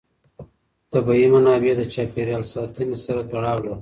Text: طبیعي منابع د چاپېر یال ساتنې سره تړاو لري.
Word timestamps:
طبیعي 0.91 1.27
منابع 1.33 1.73
د 1.77 1.81
چاپېر 1.93 2.27
یال 2.31 2.43
ساتنې 2.53 2.97
سره 3.05 3.21
تړاو 3.31 3.57
لري. 3.63 3.69